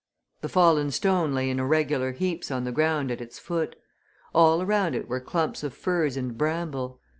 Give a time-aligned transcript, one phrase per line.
[0.41, 3.75] The fallen stone lay in irregular heaps on the ground at its foot;
[4.33, 6.99] all around it were clumps of furze and bramble.